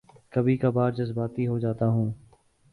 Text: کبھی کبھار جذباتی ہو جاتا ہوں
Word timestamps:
کبھی 0.31 0.55
کبھار 0.57 0.91
جذباتی 0.91 1.47
ہو 1.47 1.59
جاتا 1.59 1.87
ہوں 1.87 2.11